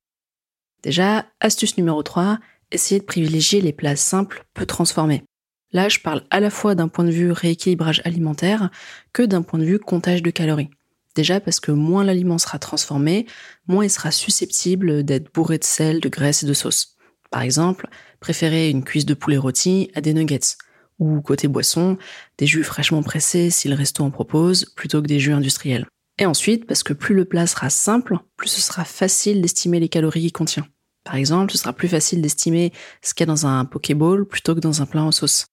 Déjà, 0.82 1.26
astuce 1.40 1.78
numéro 1.78 2.04
3, 2.04 2.40
essayez 2.72 3.00
de 3.00 3.06
privilégier 3.06 3.62
les 3.62 3.72
plats 3.72 3.96
simples, 3.96 4.44
peu 4.54 4.66
transformés. 4.66 5.24
Là, 5.72 5.88
je 5.88 6.00
parle 6.00 6.26
à 6.30 6.42
la 6.42 6.50
fois 6.50 6.76
d'un 6.76 6.90
point 6.90 7.06
de 7.06 7.12
vue 7.12 7.32
rééquilibrage 7.32 8.02
alimentaire 8.04 8.70
que 9.14 9.24
d'un 9.24 9.42
point 9.42 9.60
de 9.60 9.66
vue 9.66 9.80
comptage 9.80 10.22
de 10.22 10.32
calories. 10.32 10.70
Déjà 11.16 11.40
parce 11.40 11.62
que 11.62 11.72
moins 11.72 12.04
l'aliment 12.04 12.38
sera 12.38 12.60
transformé, 12.60 13.26
moins 13.68 13.86
il 13.86 13.90
sera 13.90 14.12
susceptible 14.12 15.04
d'être 15.04 15.32
bourré 15.34 15.60
de 15.60 15.64
sel, 15.64 16.02
de 16.02 16.10
graisse 16.10 16.44
et 16.44 16.48
de 16.48 16.54
sauce. 16.54 16.93
Par 17.34 17.42
exemple, 17.42 17.88
préférez 18.20 18.70
une 18.70 18.84
cuisse 18.84 19.08
de 19.08 19.16
poulet 19.16 19.38
rôti 19.38 19.90
à 19.96 20.02
des 20.02 20.14
nuggets. 20.14 20.56
Ou 21.00 21.20
côté 21.20 21.48
boisson, 21.48 21.98
des 22.38 22.46
jus 22.46 22.64
fraîchement 22.64 23.02
pressés 23.02 23.50
si 23.50 23.68
le 23.68 23.74
resto 23.74 24.04
en 24.04 24.12
propose, 24.12 24.66
plutôt 24.76 25.02
que 25.02 25.08
des 25.08 25.20
jus 25.20 25.34
industriels. 25.34 25.88
Et 26.20 26.28
ensuite, 26.28 26.68
parce 26.68 26.84
que 26.84 26.94
plus 26.94 27.16
le 27.16 27.26
plat 27.26 27.48
sera 27.48 27.72
simple, 27.72 28.20
plus 28.38 28.50
ce 28.50 28.62
sera 28.62 28.86
facile 28.86 29.42
d'estimer 29.42 29.80
les 29.80 29.90
calories 29.90 30.22
qu'il 30.22 30.32
contient. 30.32 30.68
Par 31.06 31.16
exemple, 31.16 31.52
ce 31.52 31.58
sera 31.58 31.74
plus 31.74 31.88
facile 31.88 32.22
d'estimer 32.22 32.72
ce 33.02 33.16
qu'il 33.16 33.26
y 33.26 33.30
a 33.30 33.34
dans 33.34 33.48
un 33.48 33.66
Pokéball 33.66 34.28
plutôt 34.28 34.54
que 34.54 34.60
dans 34.60 34.84
un 34.84 34.86
plat 34.86 35.02
en 35.02 35.12
sauce. 35.12 35.48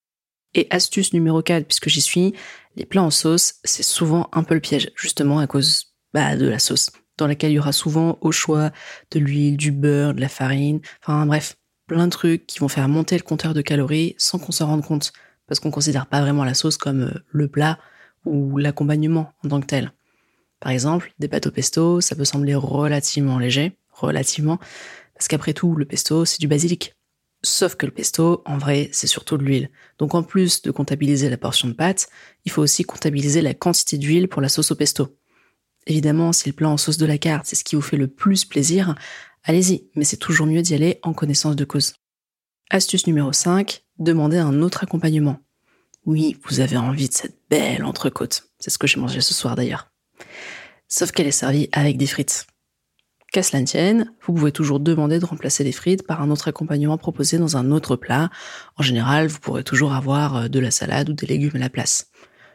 Et 0.53 0.67
astuce 0.69 1.13
numéro 1.13 1.41
4, 1.41 1.65
puisque 1.65 1.89
j'y 1.89 2.01
suis, 2.01 2.35
les 2.75 2.85
plats 2.85 3.01
en 3.01 3.09
sauce, 3.09 3.55
c'est 3.63 3.81
souvent 3.81 4.29
un 4.33 4.43
peu 4.43 4.53
le 4.53 4.61
piège, 4.61 4.91
justement 4.95 5.39
à 5.39 5.47
cause 5.47 5.95
bah, 6.13 6.35
de 6.35 6.47
la 6.47 6.59
sauce, 6.59 6.91
dans 7.17 7.25
laquelle 7.25 7.51
il 7.51 7.55
y 7.55 7.59
aura 7.59 7.73
souvent 7.73 8.19
au 8.21 8.31
choix 8.31 8.69
de 9.09 9.19
l'huile, 9.19 9.57
du 9.57 9.71
beurre, 9.71 10.13
de 10.13 10.21
la 10.21 10.29
farine, 10.29 10.79
enfin 11.01 11.25
bref, 11.25 11.55
plein 11.91 12.07
de 12.07 12.11
trucs 12.11 12.47
qui 12.47 12.59
vont 12.59 12.69
faire 12.69 12.87
monter 12.87 13.17
le 13.17 13.21
compteur 13.21 13.53
de 13.53 13.61
calories 13.61 14.15
sans 14.17 14.39
qu'on 14.39 14.53
s'en 14.53 14.67
rende 14.67 14.85
compte, 14.85 15.11
parce 15.45 15.59
qu'on 15.59 15.71
considère 15.71 16.05
pas 16.05 16.21
vraiment 16.21 16.45
la 16.45 16.53
sauce 16.53 16.77
comme 16.77 17.01
euh, 17.01 17.19
le 17.31 17.49
plat 17.49 17.79
ou 18.23 18.57
l'accompagnement 18.57 19.33
en 19.43 19.49
tant 19.49 19.59
que 19.59 19.65
tel. 19.65 19.91
Par 20.61 20.71
exemple, 20.71 21.13
des 21.19 21.27
pâtes 21.27 21.47
au 21.47 21.51
pesto, 21.51 21.99
ça 21.99 22.15
peut 22.15 22.23
sembler 22.23 22.55
relativement 22.55 23.39
léger, 23.39 23.77
relativement, 23.89 24.57
parce 25.15 25.27
qu'après 25.27 25.51
tout, 25.51 25.75
le 25.75 25.83
pesto, 25.83 26.23
c'est 26.23 26.39
du 26.39 26.47
basilic. 26.47 26.95
Sauf 27.43 27.75
que 27.75 27.85
le 27.85 27.91
pesto, 27.91 28.41
en 28.45 28.57
vrai, 28.57 28.87
c'est 28.93 29.07
surtout 29.07 29.37
de 29.37 29.43
l'huile. 29.43 29.69
Donc 29.97 30.15
en 30.15 30.23
plus 30.23 30.61
de 30.61 30.71
comptabiliser 30.71 31.29
la 31.29 31.37
portion 31.37 31.67
de 31.67 31.73
pâte, 31.73 32.07
il 32.45 32.53
faut 32.53 32.61
aussi 32.61 32.83
comptabiliser 32.85 33.41
la 33.41 33.53
quantité 33.53 33.97
d'huile 33.97 34.29
pour 34.29 34.41
la 34.41 34.47
sauce 34.47 34.71
au 34.71 34.75
pesto. 34.75 35.17
Évidemment, 35.87 36.31
si 36.31 36.47
le 36.47 36.53
plat 36.53 36.69
en 36.69 36.77
sauce 36.77 36.97
de 36.97 37.05
la 37.05 37.17
carte, 37.17 37.47
c'est 37.47 37.55
ce 37.57 37.63
qui 37.65 37.75
vous 37.75 37.81
fait 37.81 37.97
le 37.97 38.07
plus 38.07 38.45
plaisir, 38.45 38.95
allez-y, 39.43 39.89
mais 39.95 40.03
c'est 40.03 40.17
toujours 40.17 40.47
mieux 40.47 40.61
d'y 40.61 40.73
aller 40.73 40.99
en 41.03 41.13
connaissance 41.13 41.55
de 41.55 41.65
cause. 41.65 41.93
Astuce 42.69 43.07
numéro 43.07 43.33
5, 43.33 43.83
demandez 43.99 44.37
un 44.37 44.61
autre 44.61 44.83
accompagnement. 44.83 45.39
Oui, 46.05 46.37
vous 46.45 46.59
avez 46.59 46.77
envie 46.77 47.09
de 47.09 47.13
cette 47.13 47.37
belle 47.49 47.83
entrecôte. 47.83 48.49
C'est 48.59 48.69
ce 48.69 48.77
que 48.77 48.87
j'ai 48.87 48.99
mangé 48.99 49.21
ce 49.21 49.33
soir 49.33 49.55
d'ailleurs. 49.55 49.91
Sauf 50.87 51.11
qu'elle 51.11 51.27
est 51.27 51.31
servie 51.31 51.69
avec 51.73 51.97
des 51.97 52.07
frites. 52.07 52.47
Qu'à 53.31 53.43
cela 53.43 53.61
ne 53.61 53.65
tienne, 53.65 54.11
vous 54.25 54.33
pouvez 54.33 54.51
toujours 54.51 54.81
demander 54.81 55.19
de 55.19 55.25
remplacer 55.25 55.63
les 55.63 55.71
frites 55.71 56.05
par 56.05 56.21
un 56.21 56.31
autre 56.31 56.49
accompagnement 56.49 56.97
proposé 56.97 57.37
dans 57.37 57.55
un 57.55 57.71
autre 57.71 57.95
plat. 57.95 58.29
En 58.75 58.83
général, 58.83 59.27
vous 59.27 59.39
pourrez 59.39 59.63
toujours 59.63 59.93
avoir 59.93 60.35
euh, 60.35 60.47
de 60.49 60.59
la 60.59 60.69
salade 60.69 61.09
ou 61.09 61.13
des 61.13 61.27
légumes 61.27 61.55
à 61.55 61.59
la 61.59 61.69
place. 61.69 62.11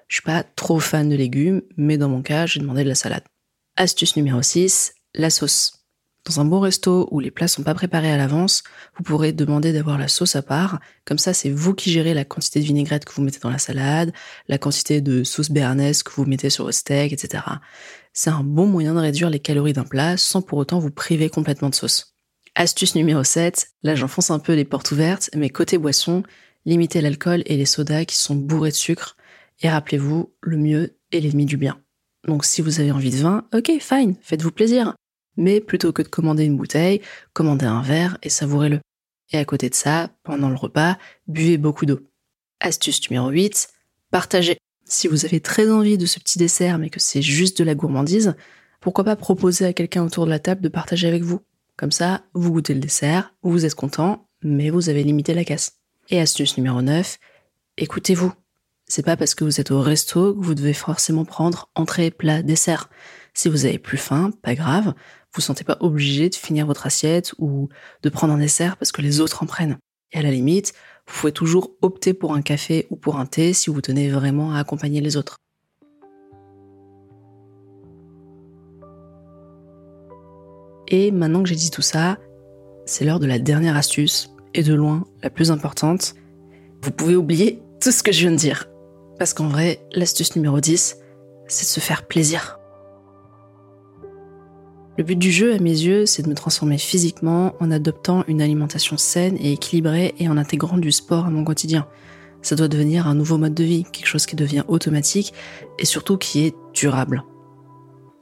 Je 0.08 0.16
suis 0.16 0.22
pas 0.22 0.42
trop 0.42 0.78
fan 0.78 1.08
de 1.08 1.16
légumes, 1.16 1.62
mais 1.78 1.96
dans 1.96 2.10
mon 2.10 2.20
cas, 2.20 2.44
j'ai 2.44 2.60
demandé 2.60 2.84
de 2.84 2.88
la 2.90 2.94
salade. 2.94 3.24
Astuce 3.76 4.16
numéro 4.16 4.42
6, 4.42 4.94
la 5.14 5.30
sauce. 5.30 5.75
Dans 6.26 6.40
un 6.40 6.44
bon 6.44 6.58
resto 6.58 7.06
où 7.12 7.20
les 7.20 7.30
plats 7.30 7.46
sont 7.46 7.62
pas 7.62 7.74
préparés 7.74 8.10
à 8.10 8.16
l'avance, 8.16 8.64
vous 8.96 9.04
pourrez 9.04 9.32
demander 9.32 9.72
d'avoir 9.72 9.96
la 9.96 10.08
sauce 10.08 10.34
à 10.34 10.42
part. 10.42 10.80
Comme 11.04 11.18
ça, 11.18 11.32
c'est 11.32 11.50
vous 11.50 11.72
qui 11.72 11.92
gérez 11.92 12.14
la 12.14 12.24
quantité 12.24 12.58
de 12.58 12.64
vinaigrette 12.64 13.04
que 13.04 13.12
vous 13.12 13.22
mettez 13.22 13.38
dans 13.38 13.50
la 13.50 13.58
salade, 13.58 14.12
la 14.48 14.58
quantité 14.58 15.00
de 15.00 15.22
sauce 15.22 15.50
béarnaise 15.50 16.02
que 16.02 16.10
vous 16.10 16.24
mettez 16.24 16.50
sur 16.50 16.64
vos 16.64 16.72
steaks, 16.72 17.12
etc. 17.12 17.44
C'est 18.12 18.30
un 18.30 18.42
bon 18.42 18.66
moyen 18.66 18.94
de 18.94 18.98
réduire 18.98 19.30
les 19.30 19.38
calories 19.38 19.72
d'un 19.72 19.84
plat 19.84 20.16
sans 20.16 20.42
pour 20.42 20.58
autant 20.58 20.80
vous 20.80 20.90
priver 20.90 21.30
complètement 21.30 21.70
de 21.70 21.76
sauce. 21.76 22.16
Astuce 22.56 22.96
numéro 22.96 23.22
7, 23.22 23.68
là 23.84 23.94
j'enfonce 23.94 24.32
un 24.32 24.40
peu 24.40 24.54
les 24.54 24.64
portes 24.64 24.90
ouvertes, 24.90 25.30
mais 25.36 25.48
côté 25.48 25.78
boisson, 25.78 26.24
limitez 26.64 27.02
l'alcool 27.02 27.44
et 27.46 27.56
les 27.56 27.66
sodas 27.66 28.04
qui 28.04 28.16
sont 28.16 28.34
bourrés 28.34 28.70
de 28.70 28.74
sucre. 28.74 29.16
Et 29.60 29.68
rappelez-vous, 29.68 30.32
le 30.40 30.56
mieux 30.56 30.96
est 31.12 31.20
l'ennemi 31.20 31.44
du 31.44 31.56
bien. 31.56 31.80
Donc 32.26 32.44
si 32.44 32.62
vous 32.62 32.80
avez 32.80 32.90
envie 32.90 33.10
de 33.10 33.16
vin, 33.16 33.46
ok, 33.54 33.70
fine, 33.78 34.16
faites-vous 34.22 34.50
plaisir 34.50 34.96
mais 35.36 35.60
plutôt 35.60 35.92
que 35.92 36.02
de 36.02 36.08
commander 36.08 36.44
une 36.44 36.56
bouteille, 36.56 37.00
commandez 37.32 37.66
un 37.66 37.82
verre 37.82 38.18
et 38.22 38.30
savourez-le. 38.30 38.80
Et 39.32 39.38
à 39.38 39.44
côté 39.44 39.68
de 39.68 39.74
ça, 39.74 40.10
pendant 40.22 40.48
le 40.48 40.56
repas, 40.56 40.98
buvez 41.26 41.58
beaucoup 41.58 41.86
d'eau. 41.86 42.00
Astuce 42.60 43.10
numéro 43.10 43.28
8, 43.30 43.68
partagez. 44.10 44.56
Si 44.84 45.08
vous 45.08 45.24
avez 45.24 45.40
très 45.40 45.70
envie 45.70 45.98
de 45.98 46.06
ce 46.06 46.20
petit 46.20 46.38
dessert 46.38 46.78
mais 46.78 46.90
que 46.90 47.00
c'est 47.00 47.22
juste 47.22 47.58
de 47.58 47.64
la 47.64 47.74
gourmandise, 47.74 48.34
pourquoi 48.80 49.04
pas 49.04 49.16
proposer 49.16 49.66
à 49.66 49.72
quelqu'un 49.72 50.04
autour 50.04 50.26
de 50.26 50.30
la 50.30 50.38
table 50.38 50.60
de 50.60 50.68
partager 50.68 51.08
avec 51.08 51.22
vous 51.22 51.40
Comme 51.76 51.90
ça, 51.90 52.22
vous 52.34 52.52
goûtez 52.52 52.72
le 52.72 52.80
dessert, 52.80 53.34
vous 53.42 53.64
êtes 53.64 53.74
content, 53.74 54.28
mais 54.42 54.70
vous 54.70 54.88
avez 54.88 55.02
limité 55.02 55.34
la 55.34 55.44
casse. 55.44 55.80
Et 56.08 56.20
astuce 56.20 56.56
numéro 56.56 56.82
9, 56.82 57.18
écoutez-vous. 57.78 58.32
C'est 58.86 59.04
pas 59.04 59.16
parce 59.16 59.34
que 59.34 59.42
vous 59.42 59.60
êtes 59.60 59.72
au 59.72 59.80
resto 59.80 60.32
que 60.32 60.44
vous 60.44 60.54
devez 60.54 60.72
forcément 60.72 61.24
prendre 61.24 61.68
entrée, 61.74 62.12
plat, 62.12 62.42
dessert. 62.42 62.88
Si 63.36 63.50
vous 63.50 63.66
avez 63.66 63.78
plus 63.78 63.98
faim, 63.98 64.30
pas 64.40 64.54
grave, 64.54 64.94
vous 65.34 65.42
sentez 65.42 65.62
pas 65.62 65.76
obligé 65.80 66.30
de 66.30 66.34
finir 66.34 66.64
votre 66.64 66.86
assiette 66.86 67.34
ou 67.36 67.68
de 68.02 68.08
prendre 68.08 68.32
un 68.32 68.38
dessert 68.38 68.78
parce 68.78 68.92
que 68.92 69.02
les 69.02 69.20
autres 69.20 69.42
en 69.42 69.46
prennent. 69.46 69.76
Et 70.12 70.18
à 70.18 70.22
la 70.22 70.30
limite, 70.30 70.72
Vous 71.06 71.20
pouvez 71.20 71.32
toujours 71.32 71.72
opter 71.82 72.14
pour 72.14 72.34
un 72.34 72.40
café 72.40 72.86
ou 72.88 72.96
pour 72.96 73.18
un 73.18 73.26
thé 73.26 73.52
si 73.52 73.68
vous 73.68 73.82
tenez 73.82 74.08
vraiment 74.08 74.54
à 74.54 74.58
accompagner 74.58 75.02
les 75.02 75.18
autres. 75.18 75.36
Et 80.88 81.10
maintenant 81.10 81.42
que 81.42 81.48
j'ai 81.50 81.56
dit 81.56 81.70
tout 81.70 81.82
ça, 81.82 82.18
c'est 82.86 83.04
l'heure 83.04 83.20
de 83.20 83.26
la 83.26 83.38
dernière 83.38 83.76
astuce, 83.76 84.30
et 84.54 84.62
de 84.62 84.72
loin 84.72 85.04
la 85.22 85.28
plus 85.28 85.50
importante. 85.50 86.14
Vous 86.80 86.90
pouvez 86.90 87.14
oublier 87.14 87.62
tout 87.82 87.92
ce 87.92 88.02
que 88.02 88.10
je 88.10 88.20
viens 88.20 88.32
de 88.32 88.36
dire. 88.36 88.64
Parce 89.18 89.34
qu'en 89.34 89.48
vrai, 89.48 89.86
l'astuce 89.92 90.34
numéro 90.34 90.58
10, 90.58 90.96
c'est 91.46 91.64
de 91.64 91.68
se 91.68 91.80
faire 91.80 92.06
plaisir. 92.06 92.58
Le 94.98 95.04
but 95.04 95.16
du 95.16 95.30
jeu, 95.30 95.54
à 95.54 95.58
mes 95.58 95.70
yeux, 95.70 96.06
c'est 96.06 96.22
de 96.22 96.28
me 96.28 96.34
transformer 96.34 96.78
physiquement 96.78 97.54
en 97.60 97.70
adoptant 97.70 98.24
une 98.28 98.40
alimentation 98.40 98.96
saine 98.96 99.36
et 99.38 99.52
équilibrée 99.52 100.14
et 100.18 100.28
en 100.28 100.38
intégrant 100.38 100.78
du 100.78 100.90
sport 100.90 101.26
à 101.26 101.30
mon 101.30 101.44
quotidien. 101.44 101.86
Ça 102.40 102.56
doit 102.56 102.68
devenir 102.68 103.06
un 103.06 103.14
nouveau 103.14 103.36
mode 103.36 103.52
de 103.52 103.64
vie, 103.64 103.84
quelque 103.84 104.06
chose 104.06 104.24
qui 104.24 104.36
devient 104.36 104.64
automatique 104.68 105.34
et 105.78 105.84
surtout 105.84 106.16
qui 106.16 106.46
est 106.46 106.54
durable. 106.72 107.24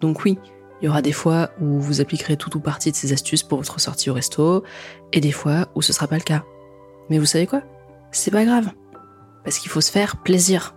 Donc 0.00 0.24
oui, 0.24 0.36
il 0.82 0.86
y 0.86 0.88
aura 0.88 1.00
des 1.00 1.12
fois 1.12 1.50
où 1.60 1.78
vous 1.78 2.00
appliquerez 2.00 2.36
tout 2.36 2.56
ou 2.56 2.60
partie 2.60 2.90
de 2.90 2.96
ces 2.96 3.12
astuces 3.12 3.44
pour 3.44 3.58
votre 3.58 3.80
sortie 3.80 4.10
au 4.10 4.14
resto, 4.14 4.64
et 5.12 5.20
des 5.20 5.32
fois 5.32 5.68
où 5.74 5.82
ce 5.82 5.92
sera 5.92 6.08
pas 6.08 6.16
le 6.16 6.22
cas. 6.22 6.44
Mais 7.08 7.18
vous 7.18 7.26
savez 7.26 7.46
quoi? 7.46 7.62
C'est 8.10 8.32
pas 8.32 8.44
grave. 8.44 8.70
Parce 9.44 9.58
qu'il 9.58 9.70
faut 9.70 9.80
se 9.80 9.92
faire 9.92 10.22
plaisir. 10.22 10.74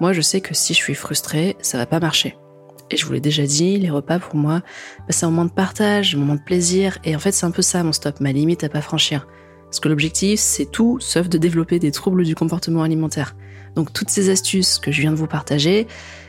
Moi, 0.00 0.12
je 0.12 0.20
sais 0.20 0.40
que 0.40 0.52
si 0.54 0.74
je 0.74 0.78
suis 0.78 0.94
frustrée, 0.94 1.56
ça 1.60 1.78
va 1.78 1.86
pas 1.86 2.00
marcher. 2.00 2.36
Et 2.92 2.96
je 2.96 3.06
vous 3.06 3.12
l'ai 3.12 3.20
déjà 3.20 3.44
dit, 3.44 3.78
les 3.78 3.90
repas 3.90 4.18
pour 4.18 4.36
moi, 4.36 4.60
bah, 4.98 5.06
c'est 5.08 5.24
un 5.24 5.30
moment 5.30 5.46
de 5.46 5.50
partage, 5.50 6.14
un 6.14 6.18
moment 6.18 6.34
de 6.34 6.42
plaisir, 6.42 6.98
et 7.04 7.16
en 7.16 7.18
fait 7.18 7.32
c'est 7.32 7.46
un 7.46 7.50
peu 7.50 7.62
ça 7.62 7.82
mon 7.82 7.92
stop, 7.92 8.20
ma 8.20 8.32
limite 8.32 8.62
à 8.64 8.68
pas 8.68 8.82
franchir. 8.82 9.26
Parce 9.64 9.80
que 9.80 9.88
l'objectif, 9.88 10.38
c'est 10.38 10.70
tout 10.70 10.98
sauf 11.00 11.30
de 11.30 11.38
développer 11.38 11.78
des 11.78 11.90
troubles 11.90 12.24
du 12.24 12.34
comportement 12.34 12.82
alimentaire. 12.82 13.34
Donc 13.74 13.94
toutes 13.94 14.10
ces 14.10 14.28
astuces 14.28 14.78
que 14.78 14.92
je 14.92 15.00
viens 15.00 15.12
de 15.12 15.16
vous 15.16 15.26
partager, 15.26 15.86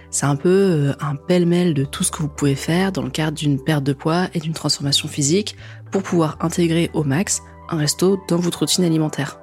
c'est 0.10 0.26
un 0.26 0.38
peu 0.38 0.50
euh, 0.50 0.94
un 1.02 1.16
pêle-mêle 1.16 1.74
de 1.74 1.84
tout 1.84 2.04
ce 2.04 2.12
que 2.12 2.20
vous 2.20 2.30
pouvez 2.30 2.56
faire 2.56 2.94
dans 2.94 3.02
le 3.02 3.10
cadre 3.10 3.38
d'une 3.38 3.62
perte 3.62 3.84
de 3.84 3.92
poids 3.92 4.28
et 4.34 4.40
d'une 4.40 4.54
transformation 4.54 5.10
physique 5.10 5.58
pour 5.92 6.04
pouvoir 6.04 6.38
intégrer 6.40 6.90
au 6.94 7.04
max 7.04 7.42
un 7.70 7.78
resto 7.78 8.22
dans 8.30 8.38
votre 8.38 8.60
routine 8.60 8.86
alimentaire. 8.86 9.40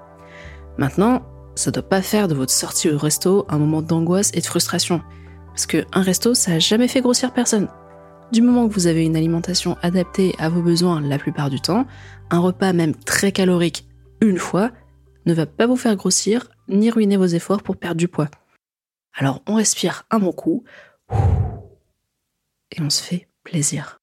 Maintenant, 0.78 1.22
ça 1.54 1.70
doit 1.70 1.82
pas 1.82 2.00
faire 2.00 2.28
de 2.28 2.34
votre 2.34 2.52
sortie 2.52 2.88
au 2.88 2.96
resto 2.96 3.44
un 3.50 3.58
moment 3.58 3.82
d'angoisse 3.82 4.30
et 4.32 4.40
de 4.40 4.46
frustration. 4.46 5.02
Parce 5.50 5.66
qu'un 5.66 6.02
resto, 6.02 6.34
ça 6.34 6.52
a 6.52 6.58
jamais 6.58 6.88
fait 6.88 7.00
grossir 7.00 7.32
personne. 7.32 7.68
Du 8.32 8.42
moment 8.42 8.68
que 8.68 8.74
vous 8.74 8.86
avez 8.86 9.04
une 9.04 9.16
alimentation 9.16 9.76
adaptée 9.82 10.34
à 10.38 10.48
vos 10.48 10.62
besoins 10.62 11.00
la 11.00 11.18
plupart 11.18 11.50
du 11.50 11.60
temps, 11.60 11.86
un 12.30 12.38
repas 12.38 12.72
même 12.72 12.94
très 12.94 13.32
calorique 13.32 13.86
une 14.20 14.38
fois 14.38 14.70
ne 15.26 15.34
va 15.34 15.46
pas 15.46 15.66
vous 15.66 15.76
faire 15.76 15.96
grossir 15.96 16.50
ni 16.68 16.90
ruiner 16.90 17.16
vos 17.16 17.26
efforts 17.26 17.62
pour 17.62 17.76
perdre 17.76 17.96
du 17.96 18.08
poids. 18.08 18.28
Alors 19.14 19.42
on 19.46 19.54
respire 19.54 20.04
un 20.10 20.18
bon 20.18 20.32
coup 20.32 20.64
et 22.70 22.80
on 22.80 22.90
se 22.90 23.02
fait 23.02 23.28
plaisir. 23.42 24.00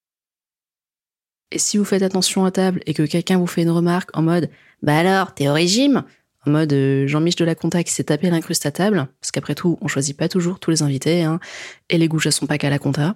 Et 1.51 1.59
si 1.59 1.77
vous 1.77 1.85
faites 1.85 2.03
attention 2.03 2.43
à 2.43 2.51
table 2.51 2.81
et 2.85 2.93
que 2.93 3.03
quelqu'un 3.03 3.37
vous 3.37 3.47
fait 3.47 3.61
une 3.61 3.69
remarque 3.69 4.15
en 4.17 4.21
mode 4.21 4.49
Bah 4.81 4.97
alors, 4.97 5.33
t'es 5.33 5.47
au 5.47 5.53
régime 5.53 6.03
En 6.47 6.49
mode 6.49 6.71
euh, 6.71 7.07
Jean-Michel 7.07 7.39
de 7.39 7.45
la 7.45 7.55
Conta 7.55 7.83
qui 7.83 7.91
s'est 7.91 8.05
tapé 8.05 8.29
l'incruste 8.29 8.65
à 8.65 8.71
table, 8.71 9.09
parce 9.19 9.31
qu'après 9.31 9.53
tout, 9.53 9.77
on 9.81 9.89
choisit 9.89 10.15
pas 10.15 10.29
toujours 10.29 10.61
tous 10.61 10.71
les 10.71 10.81
invités, 10.81 11.23
hein, 11.23 11.41
et 11.89 11.97
les 11.97 12.07
goûts 12.07 12.21
sont 12.21 12.47
pas 12.47 12.57
qu'à 12.57 12.69
la 12.69 12.79
Conta. 12.79 13.15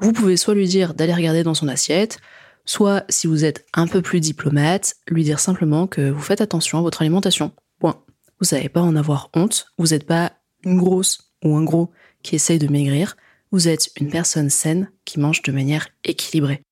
Vous 0.00 0.14
pouvez 0.14 0.38
soit 0.38 0.54
lui 0.54 0.66
dire 0.66 0.94
d'aller 0.94 1.12
regarder 1.12 1.42
dans 1.42 1.52
son 1.52 1.68
assiette, 1.68 2.18
soit, 2.64 3.04
si 3.10 3.26
vous 3.26 3.44
êtes 3.44 3.66
un 3.74 3.86
peu 3.86 4.00
plus 4.00 4.20
diplomate, 4.20 4.94
lui 5.06 5.22
dire 5.22 5.38
simplement 5.38 5.86
que 5.86 6.08
vous 6.08 6.22
faites 6.22 6.40
attention 6.40 6.78
à 6.78 6.80
votre 6.80 7.02
alimentation. 7.02 7.52
Point. 7.78 8.02
Vous 8.40 8.54
n'avez 8.56 8.70
pas 8.70 8.80
en 8.80 8.96
avoir 8.96 9.28
honte, 9.34 9.66
vous 9.76 9.88
n'êtes 9.88 10.06
pas 10.06 10.32
une 10.64 10.78
grosse 10.78 11.30
ou 11.44 11.56
un 11.56 11.62
gros 11.62 11.90
qui 12.22 12.36
essaye 12.36 12.58
de 12.58 12.72
maigrir, 12.72 13.16
vous 13.52 13.68
êtes 13.68 13.90
une 14.00 14.08
personne 14.08 14.48
saine 14.48 14.90
qui 15.04 15.20
mange 15.20 15.42
de 15.42 15.52
manière 15.52 15.88
équilibrée. 16.04 16.62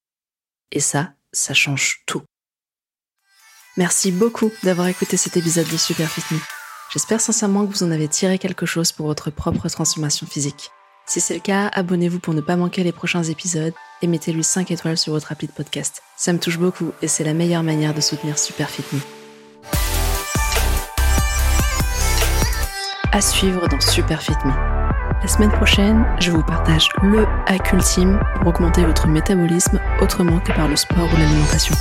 Et 0.73 0.81
ça, 0.81 1.12
ça 1.33 1.53
change 1.53 2.05
tout. 2.07 2.23
Merci 3.76 4.12
beaucoup 4.12 4.52
d'avoir 4.62 4.87
écouté 4.87 5.16
cet 5.16 5.37
épisode 5.37 5.69
de 5.69 5.76
Super 5.76 6.09
Fit 6.09 6.35
Me. 6.35 6.38
J'espère 6.93 7.21
sincèrement 7.21 7.66
que 7.66 7.73
vous 7.73 7.83
en 7.83 7.90
avez 7.90 8.09
tiré 8.09 8.38
quelque 8.38 8.66
chose 8.66 8.93
pour 8.93 9.07
votre 9.07 9.31
propre 9.31 9.69
transformation 9.69 10.26
physique. 10.26 10.71
Si 11.07 11.21
c'est 11.21 11.35
le 11.35 11.40
cas, 11.40 11.69
abonnez-vous 11.73 12.21
pour 12.21 12.35
ne 12.35 12.40
pas 12.40 12.57
manquer 12.57 12.85
les 12.85 12.93
prochains 12.93 13.25
épisodes 13.25 13.75
et 14.00 14.07
mettez-lui 14.07 14.45
5 14.45 14.71
étoiles 14.71 14.97
sur 14.97 15.12
votre 15.12 15.33
appli 15.33 15.49
de 15.49 15.52
podcast. 15.52 16.02
Ça 16.16 16.33
me 16.33 16.38
touche 16.38 16.59
beaucoup 16.59 16.93
et 17.02 17.09
c'est 17.09 17.25
la 17.25 17.35
meilleure 17.35 17.62
manière 17.62 17.95
de 17.95 18.00
soutenir 18.00 18.38
Super 18.38 18.71
Fit 18.71 18.85
Me. 18.93 19.00
à 23.14 23.21
suivre 23.21 23.69
dans 23.69 23.81
Super 23.81 24.21
Fit 24.21 24.33
Me. 24.45 24.50
La 25.23 25.28
semaine 25.28 25.52
prochaine, 25.52 26.04
je 26.19 26.33
vous 26.33 26.43
partage 26.43 26.88
le 27.00 27.25
hack 27.47 27.73
ultime 27.73 28.19
pour 28.35 28.49
augmenter 28.49 28.85
votre 28.85 29.07
métabolisme 29.07 29.81
autrement 30.00 30.40
que 30.40 30.50
par 30.50 30.66
le 30.66 30.75
sport 30.75 31.09
ou 31.12 31.16
l'alimentation. 31.16 31.76